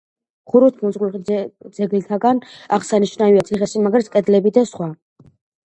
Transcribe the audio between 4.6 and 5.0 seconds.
სხვა.